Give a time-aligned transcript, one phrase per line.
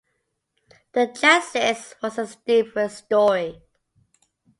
[0.93, 3.61] The chassis was a different story.